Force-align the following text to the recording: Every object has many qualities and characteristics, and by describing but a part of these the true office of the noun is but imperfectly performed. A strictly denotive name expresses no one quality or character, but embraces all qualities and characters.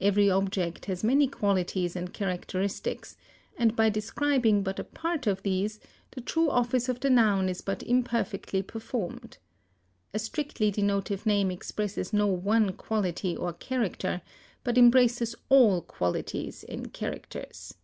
Every 0.00 0.30
object 0.30 0.84
has 0.84 1.02
many 1.02 1.26
qualities 1.26 1.96
and 1.96 2.14
characteristics, 2.14 3.16
and 3.56 3.74
by 3.74 3.90
describing 3.90 4.62
but 4.62 4.78
a 4.78 4.84
part 4.84 5.26
of 5.26 5.42
these 5.42 5.80
the 6.12 6.20
true 6.20 6.48
office 6.48 6.88
of 6.88 7.00
the 7.00 7.10
noun 7.10 7.48
is 7.48 7.62
but 7.62 7.82
imperfectly 7.82 8.62
performed. 8.62 9.38
A 10.14 10.20
strictly 10.20 10.70
denotive 10.70 11.26
name 11.26 11.50
expresses 11.50 12.12
no 12.12 12.28
one 12.28 12.74
quality 12.74 13.36
or 13.36 13.52
character, 13.54 14.22
but 14.62 14.78
embraces 14.78 15.34
all 15.48 15.82
qualities 15.82 16.62
and 16.62 16.92
characters. 16.92 17.74